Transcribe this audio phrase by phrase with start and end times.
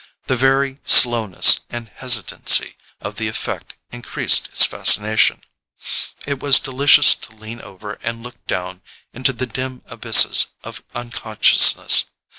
[0.25, 5.41] The very slowness and hesitancy of the effect increased its fascination:
[6.25, 8.81] it was delicious to lean over and look down
[9.13, 12.05] into the dim abysses of unconsciousness.